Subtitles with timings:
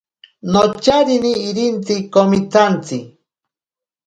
[0.51, 2.97] Nocharine irintsi komitsantsi.